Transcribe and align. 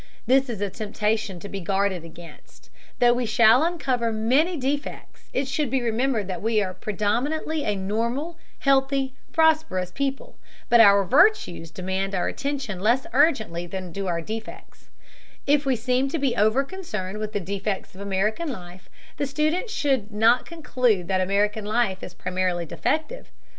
This 0.25 0.49
is 0.49 0.61
a 0.61 0.69
temptation 0.71 1.39
to 1.41 1.47
be 1.47 1.59
guarded 1.59 2.03
against. 2.03 2.71
Though 2.97 3.13
we 3.13 3.27
shall 3.27 3.61
uncover 3.63 4.11
many 4.11 4.57
defects, 4.57 5.29
it 5.31 5.47
should 5.47 5.69
be 5.69 5.79
remembered 5.79 6.27
that 6.27 6.41
we 6.41 6.59
are 6.59 6.73
predominantly 6.73 7.63
a 7.65 7.75
normal, 7.75 8.39
healthy, 8.61 9.13
prosperous 9.31 9.91
people. 9.91 10.39
But 10.69 10.79
our 10.81 11.03
virtues 11.03 11.69
demand 11.69 12.15
our 12.15 12.27
attention 12.27 12.79
less 12.79 13.05
urgently 13.13 13.67
than 13.67 13.91
do 13.91 14.07
our 14.07 14.21
defects. 14.21 14.89
If 15.45 15.67
we 15.67 15.75
seem 15.75 16.09
to 16.09 16.17
be 16.17 16.33
overconcerned 16.35 17.19
with 17.19 17.33
the 17.33 17.39
defects 17.39 17.93
of 17.93 18.01
American 18.01 18.47
life, 18.51 18.89
the 19.17 19.27
student 19.27 19.69
should 19.69 20.11
not 20.11 20.47
conclude 20.47 21.09
that 21.09 21.21
American 21.21 21.63
life 21.65 22.01
is 22.01 22.15
primarily 22.15 22.65
defective. 22.65 23.29